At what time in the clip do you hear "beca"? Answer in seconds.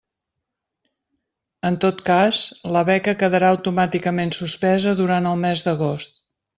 2.89-3.17